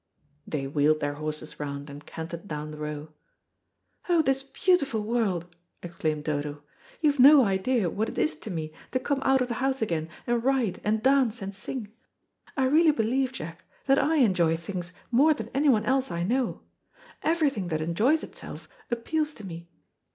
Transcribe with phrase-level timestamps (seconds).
[0.47, 3.09] They wheeled their horses round, and cantered down the Row.
[4.09, 6.63] "Oh, this beautiful world," exclaimed Dodo.
[7.01, 10.09] "You've no idea what it is to me to come out of the house again,
[10.25, 11.93] and ride, and dance and sing.
[12.57, 16.61] I really believe, Jack, that I enjoy things more than anyone else I know.
[17.21, 19.69] Everything that enjoys itself appeals to me.